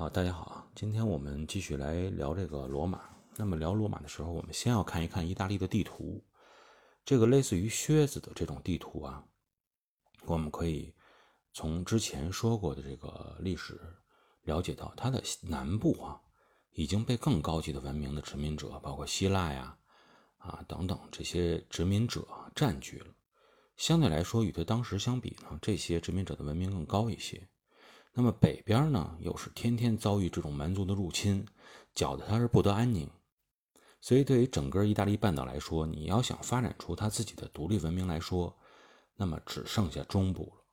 [0.00, 0.66] 好，大家好啊！
[0.74, 3.02] 今天我们继续来聊这个罗马。
[3.36, 6.24] 那么聊罗马的时候，我们先要看一看意大利的地图。
[7.04, 9.22] 这个类似于靴子的这种地图啊，
[10.24, 10.94] 我们可以
[11.52, 13.78] 从之前说过的这个历史
[14.44, 16.18] 了解到，它的南部啊
[16.70, 19.76] 已经被更高级的文明的殖民者，包括希腊呀
[20.38, 23.14] 啊等等这些殖民者占据了。
[23.76, 27.46] 相对来说，与它当时相比呢，这些殖民者的文明更高一些。
[28.20, 31.46] 那么北边呢，又是天天遭遇这种蛮族的入侵，
[31.94, 33.08] 搅得他是不得安宁。
[33.98, 38.54] 所以，对于整个意大利半岛来说，你要想发展出他自己的独立文明来说，
[39.16, 40.64] 那么只剩下中部了。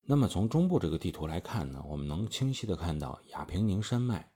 [0.00, 4.32] 那么从中部这个地图来看呢，我们能清晰的看到亚平宁山脉。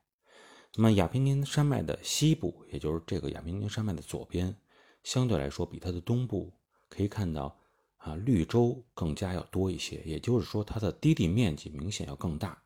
[0.74, 4.54] 那么亚平宁山脉的西部，也就是这个亚平宁山脉的左边，
[5.02, 6.52] 相对来说比它的东部
[6.90, 7.58] 可以看到。
[8.04, 12.62] 啊，绿洲更加要多一些，也就是说，它的低地面积明显要更大。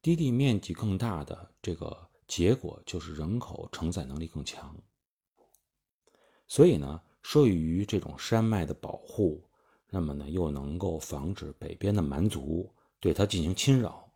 [0.00, 4.80] 低地面积更大的这个结果就是人口承载能力更强。
[6.46, 9.44] 所以呢，受益于这种山脉的保护，
[9.88, 14.08] 那么呢，又能够防止北边的蛮族对它进行侵扰。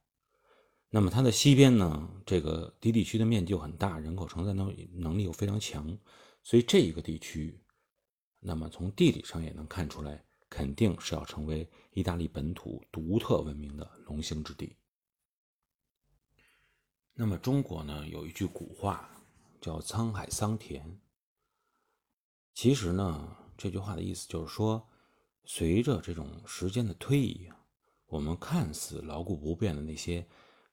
[0.88, 5.98] 那么它的西边呢，这个低地区的面积又很大，人口承载能能力又非常强，
[6.44, 7.60] 所以这一个地区，
[8.38, 10.24] 那么从地理上也能看出来。
[10.54, 14.76] 肯定是要成为意大利本土独特文明的龙兴之地。
[17.12, 19.10] 那么中国呢，有一句古话
[19.60, 21.00] 叫“沧海桑田”。
[22.54, 24.88] 其实呢，这句话的意思就是说，
[25.44, 27.60] 随着这种时间的推移啊，
[28.06, 30.24] 我们看似牢固不变的那些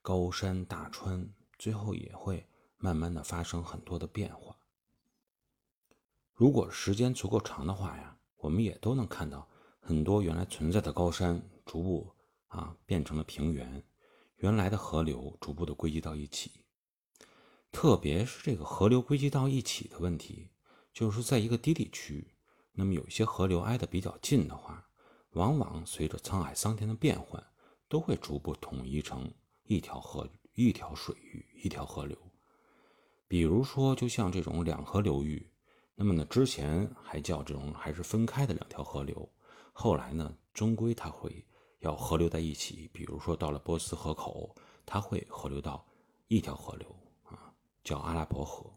[0.03, 4.55] 高山大川，最后也会慢慢的发生很多的变化。
[6.35, 9.47] 如果时间足够长的话呀，我们也都能看到。
[9.83, 12.15] 很多原来存在的高山逐步
[12.47, 13.83] 啊变成了平原，
[14.35, 16.51] 原来的河流逐步的归集到一起。
[17.71, 20.51] 特别是这个河流归集到一起的问题，
[20.93, 22.35] 就是在一个低地区，
[22.73, 24.87] 那么有一些河流挨得比较近的话，
[25.31, 27.43] 往往随着沧海桑田的变换，
[27.89, 32.15] 都会逐步统一成一条河、一条水域、一条河流。
[33.27, 35.49] 比如说，就像这种两河流域，
[35.95, 39.27] 那么呢之前还叫这种还是分开的两条河流。
[39.71, 41.45] 后来呢，终归它会
[41.79, 42.89] 要合流在一起。
[42.93, 44.55] 比如说到了波斯河口，
[44.85, 45.85] 它会合流到
[46.27, 46.87] 一条河流
[47.23, 48.71] 啊，叫阿拉伯河。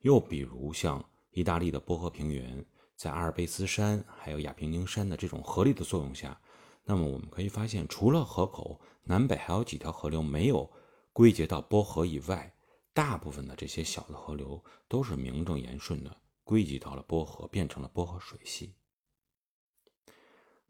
[0.00, 2.64] 又比如像意大利的波河平原，
[2.96, 6.38] 在阿尔卑斯山还有亚平宁山的这种合力的作用下，
[6.84, 10.70] 那么我们可以发现，除了河口南北还有几条河流没有
[11.12, 12.52] 归结到波河以外，
[12.92, 18.74] 大部分的这些小的河流都是名正言顺的归集到了波河，变成了波河水系。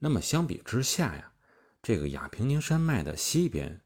[0.02, 1.32] 那么相比之下呀，
[1.82, 3.82] 这个亚平宁山脉的西边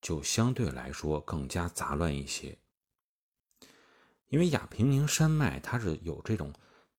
[0.00, 2.58] 就相对来说更加杂乱一些。
[4.28, 6.52] 因为亚平宁山脉它是有这种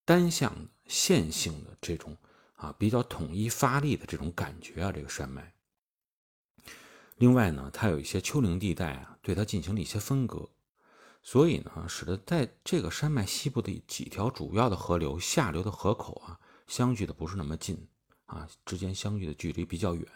[0.03, 2.18] 单向的线性的这种
[2.56, 5.53] 啊比较统一发力的这种感觉啊，这个山脉。
[7.18, 10.50] 另外呢，它有一些丘陵地带啊，对它进行了一些分割，
[11.22, 17.88] 所以呢，使得在这个山脉西部的几条主要的河流下流的河口啊，相距的不是那么近。
[18.25, 20.08] 啊，之间相距的距离比较远，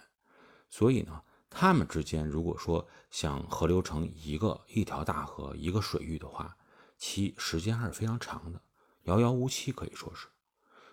[0.70, 6.58] 所以呢，它们之间如果说想河流成一个一条大河一个水域的话，
[6.98, 8.62] 其时间还是非常长的，
[9.04, 10.28] 遥遥无期可以说是。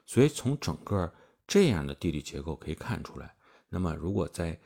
[0.05, 1.13] 所以从整个
[1.47, 3.35] 这样的地理结构可以看出来，
[3.69, 4.61] 那么如果在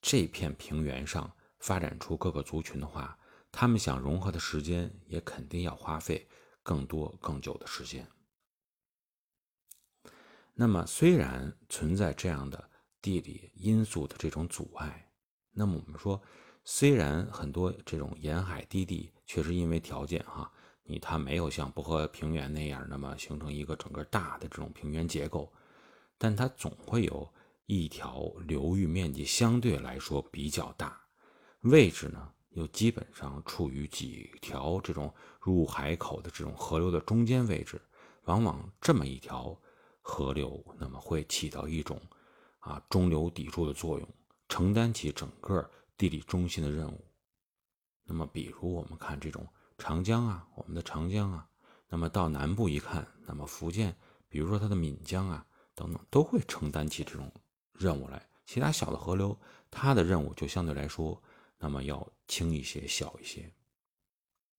[0.00, 3.18] 这片平原上发展出各个族群的话，
[3.50, 6.28] 他们想融合的时间也肯定要花费
[6.62, 8.06] 更多更久的时间。
[10.58, 12.70] 那么，虽然存在这样的
[13.02, 15.06] 地理因素的这种阻碍，
[15.52, 16.18] 那么我们说，
[16.64, 20.50] 虽然很多这种沿海低地确实因为条件哈，
[20.82, 25.52] 你它没有像波河平原那样那么形成一个整个大的这种平原结构，
[26.16, 27.30] 但它总会有
[27.66, 30.98] 一条流域面积相对来说比较大，
[31.60, 37.78] 位置呢又基本上处于几条这种入海口的这种河流的中间位置，
[38.24, 39.54] 往往这么一条。
[40.08, 42.00] 河流那么会起到一种
[42.60, 44.08] 啊中流砥柱的作用，
[44.48, 47.04] 承担起整个地理中心的任务。
[48.04, 49.44] 那么，比如我们看这种
[49.78, 51.48] 长江啊，我们的长江啊，
[51.88, 53.96] 那么到南部一看，那么福建，
[54.28, 55.44] 比如说它的闽江啊
[55.74, 57.28] 等等，都会承担起这种
[57.72, 58.24] 任务来。
[58.44, 59.36] 其他小的河流，
[59.72, 61.20] 它的任务就相对来说，
[61.58, 63.52] 那么要轻一些、小一些。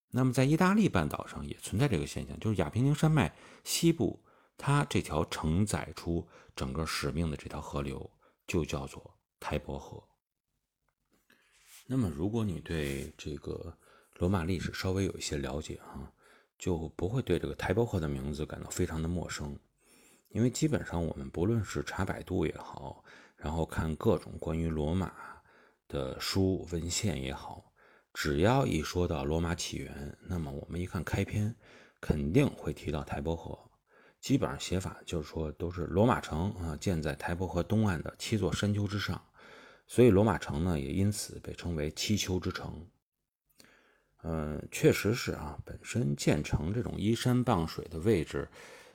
[0.10, 3.34] 那么在意大利半岛上也存在这个现象，就是亚平宁山脉
[3.64, 4.22] 西部。
[4.58, 8.10] 它这条承载出整个使命的这条河流
[8.48, 10.04] 就叫做台伯河。
[11.86, 13.78] 那么，如果你对这个
[14.16, 16.12] 罗马历史稍微有一些了解啊，
[16.58, 19.58] 就不会对这个台伯河的名字感到非常的陌生，
[20.30, 23.04] 因为基本上我们不论是查百度也好，
[23.38, 25.14] 然后看各种关于罗马
[25.88, 27.72] 的书文献也好，
[28.14, 31.56] 只要一说到罗马起源，那么我们一看开篇，
[32.02, 33.67] 肯定会提到台伯河。
[34.28, 39.24] 基本上写法就是说，都是罗马城啊，建在台伯河东岸的七座山丘之上。
[39.86, 42.86] 所以罗马城呢，也因此被称为七丘之城。
[44.24, 48.50] 嗯，确实是啊，本身建成这种依山傍水的位置，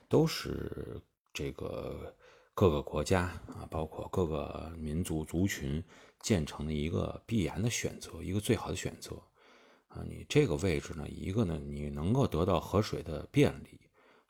[0.07, 1.01] 都是
[1.33, 2.15] 这个
[2.53, 5.83] 各个国家啊，包括各个民族族群
[6.19, 9.15] 建成的一个必然的选择，一个最好的选择
[9.87, 10.03] 啊。
[10.07, 13.79] 你这个位置呢，一个呢，你能够得到河水的便利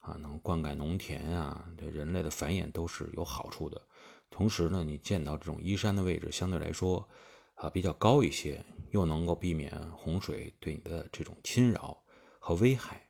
[0.03, 3.81] 啊，能灌溉农田啊，对人类的繁衍都是有好处的。
[4.29, 7.07] 同时呢，你建到这种依山的位置，相对来说，
[7.55, 12.03] 啊比较高一些，又能够避免洪水对你的这种侵扰
[12.37, 13.07] 和危害。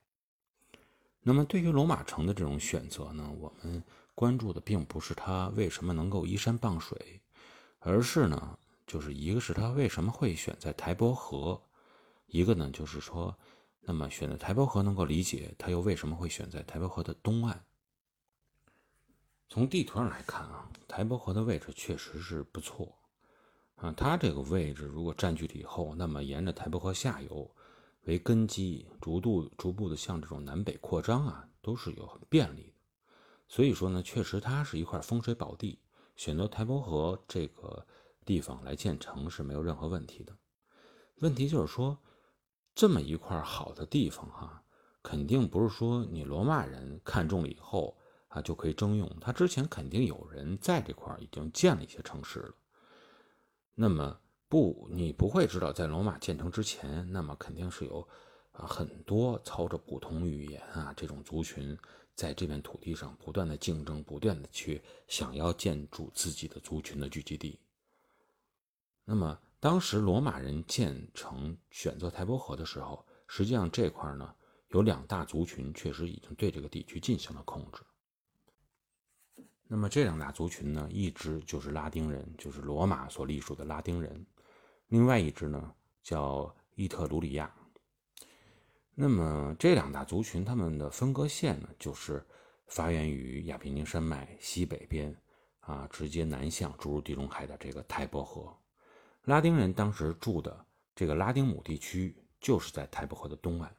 [1.21, 7.19] 那么，对于罗马城的这种选择呢，我们关注的并不是它为什么能够依山傍水，
[7.79, 11.59] 而是呢，就是一个是它为什么会选在台伯河，
[12.27, 13.35] 一个呢就是说，
[13.85, 17.63] 那么选择台伯河能够理解它又为什么会选在台伯河的东岸。
[19.50, 22.97] 从地图上来看啊，台伯河的位置确实是不错
[23.75, 23.91] 啊。
[23.91, 27.53] 它这个位置如果占据了以后，那么沿着台伯河下游
[28.06, 32.74] 为根基，逐度逐步的向这种南北扩张啊，都是有很便利的。
[33.47, 35.77] 所以说呢，确实它是一块风水宝地，
[36.15, 37.86] 选择台伯河这个
[38.25, 40.36] 地方来建城是没有任何问题的。
[41.19, 42.00] 问题就是说，
[42.75, 44.63] 这么一块好的地方哈，
[45.01, 47.97] 肯定不是说你罗马人看中了以后。
[48.29, 49.07] 啊，就可以征用。
[49.21, 52.55] 他之前肯定有人在这块已经建了一些城市了。
[53.75, 58.07] 那么不，你不会知道，在罗马建成之前，那么肯定是有
[58.53, 61.77] 啊很多操着不同语言啊这种族群
[62.15, 67.59] 在这片土地上不断的竞争，不断的去想要建筑自己的族群的聚集地。
[69.05, 74.36] 那么当时罗马人建成选择台伯河的时候，实际上这块呢
[74.71, 77.81] 有两大族群确实已经对这个地区进行了控制。
[79.65, 84.12] 那么这两大族群呢，一支就是拉丁人，就是罗马所隶属的拉丁人；
[84.89, 87.50] 另外一支呢叫伊特鲁里亚。
[88.94, 92.21] 那么这两大族群他们的分割线呢，就是
[92.68, 95.15] 发源于亚平宁山脉西北边
[95.62, 98.54] 啊，直接南向注入地中海的这个泰伯河。
[99.23, 100.65] 拉丁人当时住的
[100.95, 103.71] 这个拉丁姆地区就是在台伯河的东岸，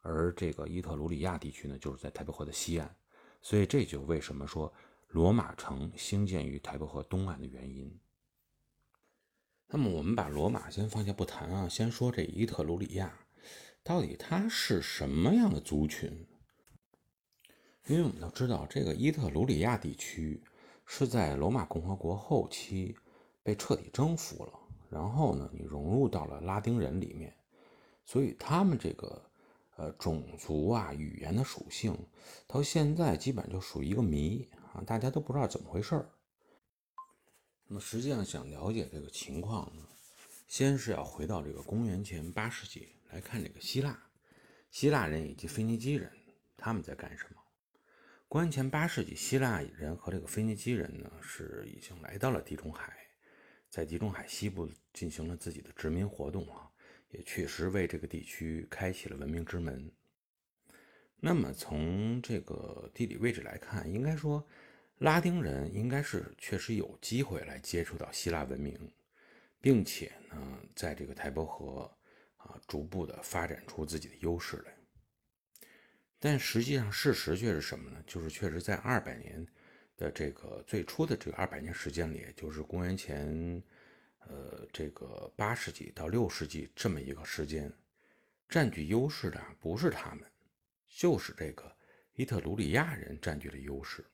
[0.00, 2.94] 而这个伊特鲁里亚地区呢，就是在台伯河的西岸。
[3.40, 4.72] 所以这就为什么说。
[5.12, 7.98] 罗马城兴建于台伯河东岸的原因。
[9.68, 13.18] 那么，我们把罗马先放下不谈啊，先说这伊特鲁里亚，
[13.82, 16.26] 到底它是什么样的族群？
[17.86, 20.42] 因为我们都知道，这个伊特鲁里亚地区
[20.84, 22.94] 是在罗马共和国后期
[23.48, 24.52] 被彻底征服了，
[24.90, 27.34] 然后呢，你融入到了拉丁人里面，
[28.04, 29.30] 所以他们这个
[29.76, 31.96] 呃种族啊、语言的属性，
[32.46, 34.46] 到现在基本就属于一个谜。
[34.74, 36.10] 啊，大家都不知道怎么回事儿。
[37.68, 39.82] 那么实际上想了解这个情况呢，
[40.46, 43.98] 先是要回到这个公元前八世纪来看这个希腊，
[44.70, 46.12] 希腊人以及腓尼基人
[46.54, 47.40] 他们在干什么？
[48.28, 52.94] 公元前八世纪，希腊人和这个腓尼基人呢是已经来到了地中海，
[53.68, 56.70] 在地中海西部进行了自己的殖民活动啊，
[57.10, 59.90] 也确实为这个地区开启了文明之门。
[61.20, 64.46] 那么从这个地理位置来看，应该说，
[64.98, 68.92] 拉丁人应该是确实有机会来接触到希腊文明，
[69.60, 71.92] 并且呢，在这个台伯河
[72.36, 74.72] 啊，逐步的发展出自己的优势来。
[76.20, 78.02] 但实际上，事实却是什么呢？
[78.06, 79.46] 就是确实在二百年
[79.98, 83.62] 的这个最初的这个二百年时间里，就是公元前
[84.20, 87.70] 呃这个八世纪到六世纪这么一个时间，
[88.48, 90.24] 占据优势的不是他们。
[90.88, 91.70] 就是这个
[92.14, 94.04] 伊特鲁里亚人占据了优势。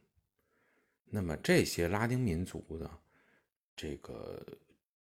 [1.05, 2.91] 那么这些拉丁民族的
[3.77, 4.45] 这个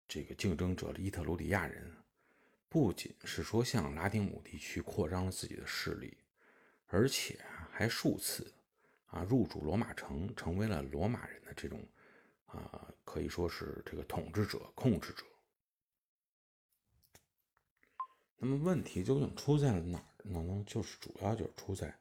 [0.08, 1.92] 这个竞争者的伊特鲁里亚人，
[2.68, 6.16] 不仅是说向拉丁姆地区扩张了自己的势力，
[6.86, 7.38] 而且
[7.70, 8.50] 还数次
[9.10, 11.86] 啊入主罗马城，成为了罗马人的这种
[12.46, 15.24] 啊可以说是这个统治者、控制者。
[18.38, 20.04] 那么问题究竟出在了哪儿？
[20.22, 21.94] 呢，就是主要就是出在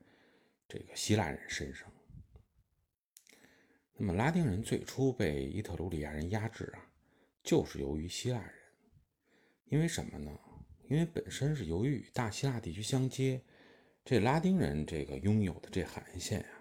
[0.68, 1.90] 这个希腊人身上。
[3.96, 6.92] 那么拉丁人最初被伊特鲁里亚人压制啊，
[7.44, 8.54] 就是由于希腊人。
[9.66, 10.38] 因为什么呢？
[10.90, 13.42] 因为本身是由于与大希腊地区相接，
[14.04, 16.59] 这拉丁人这个拥有的这海岸线呀，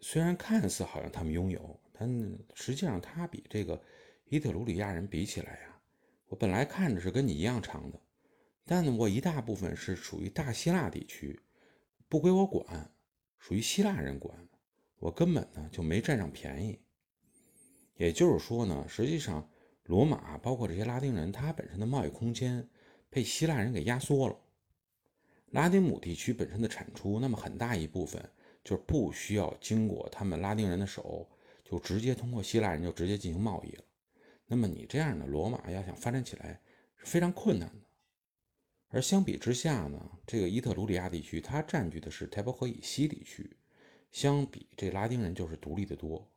[0.00, 2.08] 虽然看似好像他们拥有，但
[2.54, 3.80] 实际上他比这个
[4.26, 5.80] 伊特鲁里亚人比起来呀，
[6.28, 8.00] 我本来看着是跟你一样长的，
[8.64, 11.40] 但，我一大部分是属于大希腊地区，
[12.08, 12.90] 不归我管，
[13.38, 14.48] 属于希腊人管，
[14.98, 16.80] 我根本呢就没占上便宜。
[17.96, 19.50] 也就是说呢，实际上
[19.84, 22.68] 罗马包括这些拉丁人，他本身的贸易空间。
[23.10, 24.38] 被希腊人给压缩了。
[25.52, 28.22] 拉丁姆地区本身的产出，那么很大一部分
[28.68, 31.26] 就是不需要经过他们拉丁人的手，
[31.64, 33.84] 就直接通过希腊人就直接进行贸易了。
[34.44, 36.60] 那么你这样的罗马要想发展起来
[36.98, 37.86] 是非常困难的。
[38.88, 43.56] 而相比之下呢，这个伊特鲁里亚地区它占据的是台伯河以西地区，
[44.12, 46.30] 相比这拉丁人就是独立的多，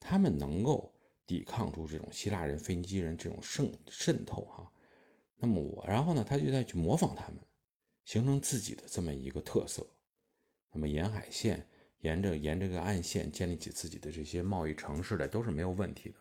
[0.00, 0.90] 他们能够
[1.26, 4.72] 抵抗住这种希腊人、腓尼基人这种渗渗透哈。
[5.36, 7.38] 那么我，然后呢，他就再去模仿他们，
[8.06, 9.86] 形成自己的这么一个特色。
[10.76, 11.66] 那么沿海线，
[12.00, 16.16] 沿着沿这个岸线建立起自己的这些贸易城市来，都是没有问题的。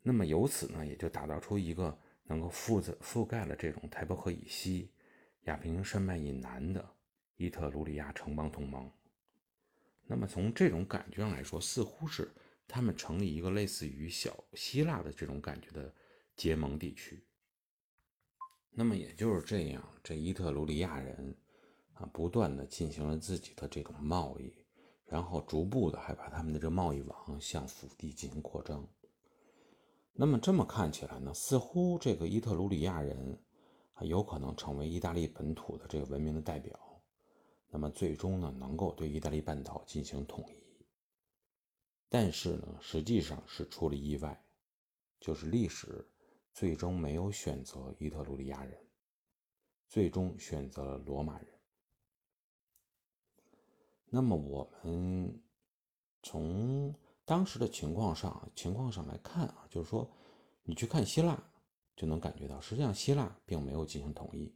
[0.00, 4.92] 那么由此呢，也就打造出一个能够覆盖覆盖了这种台伯河以西、
[5.46, 6.88] 亚平宁山脉以南的
[7.36, 8.88] 伊特鲁里亚城邦同盟。
[10.06, 12.30] 那么从这种感觉上来说，似乎是
[12.68, 15.92] 他们成立一个类似于小希腊的这种感觉的
[16.36, 17.24] 结盟地区。
[18.70, 21.36] 那么也就是这样，这伊特鲁里亚人
[21.96, 24.52] 啊，不断的进行了自己的这种贸易，
[25.04, 28.88] 然后逐步的还把他们的这贸易网向腹地进行扩张。
[30.12, 33.38] 那么这么看起来呢，似乎这个伊特鲁里亚人，
[34.00, 36.78] 有可能成为意大利本土的这个文明的代表。
[37.68, 40.86] 那么最终呢，能够对意大利半岛进行统一。
[42.08, 44.42] 但是呢，实际上是出了意外，
[45.20, 46.08] 就是历史。
[46.52, 48.78] 最终没有选择伊特鲁里亚人，
[49.88, 51.55] 最终选择了罗马人。
[54.08, 55.40] 那么我们
[56.22, 56.94] 从
[57.24, 60.10] 当时的情况上情况上来看啊，就是说，
[60.62, 61.42] 你去看希腊，
[61.94, 64.54] 就能感觉到，实际上希腊并没有进行统一，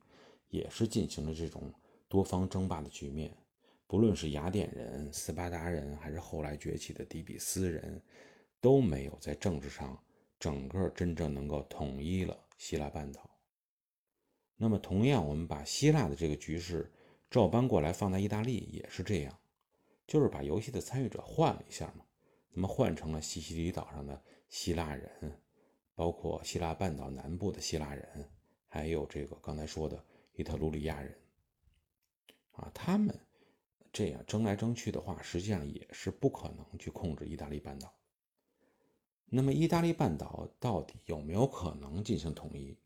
[0.49, 1.73] 也是进行了这种
[2.09, 3.37] 多方争霸的局面。
[3.87, 8.01] 不论是雅典人、斯巴达人，还是后来崛起的底比斯人，
[8.61, 10.01] 都没有在政治上。
[10.39, 13.29] 整个真正能够统一了希腊半岛。
[14.57, 16.91] 那么，同样，我们把希腊的这个局势
[17.31, 19.39] 照搬过来，放在意大利也是这样，
[20.11, 22.05] 就是把游戏的参与者换了一下嘛。
[22.51, 25.41] 那么，换成了西西里岛上的希腊人，
[25.95, 28.29] 包括希腊半岛南部的希腊人，
[28.67, 31.17] 还有这个刚才说的伊特鲁里亚人。
[32.51, 33.17] 啊，他们
[33.93, 37.95] 这样争来争去的话，实际上也是不可能去控制意大利半岛。
[39.27, 42.77] 那么，意大利半岛到底有没有可能进行统一？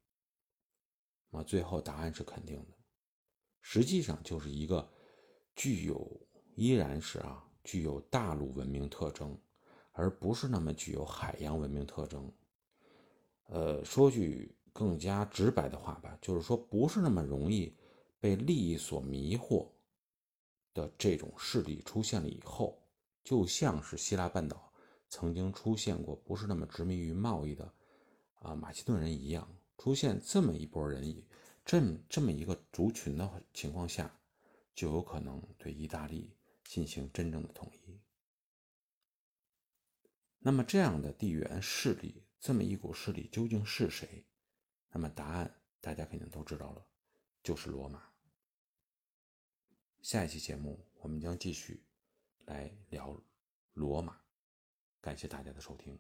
[1.31, 2.77] 那最后答案是肯定的。
[3.63, 4.93] 实际上，就是一个
[5.57, 9.37] 具有依然是啊具有大陆文明特征，
[9.93, 12.33] 而不是那么具有海洋文明特征。
[13.47, 17.77] 呃，说句更加直白的话吧，就是说不是那么容易
[18.19, 19.69] 被利益所迷惑
[20.73, 22.83] 的这种势力出现了以后，
[23.23, 24.73] 就像是希腊半岛。
[25.11, 27.73] 曾经出现过不是那么执迷于贸易的
[28.41, 31.23] 啊马其顿人一样，出现这么一波人，
[31.65, 34.13] 这这么一个族群的情况下，
[34.75, 36.33] 就有可能对意大利
[36.65, 38.01] 进行真正的统一。
[40.39, 44.27] 那么这样的地缘势力，这么一股势力究竟是谁？
[44.91, 46.87] 那么答案大家肯定都知道了，
[47.43, 48.11] 就是罗马。
[50.03, 51.83] 下一期节目我们将继续
[52.47, 53.19] 来聊
[53.73, 54.21] 罗马。
[55.01, 55.99] 感谢大家的收听，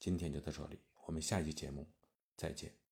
[0.00, 1.88] 今天就到这里，我们下期节目
[2.36, 2.87] 再见。